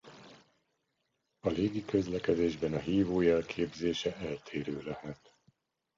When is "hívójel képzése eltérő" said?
2.79-4.81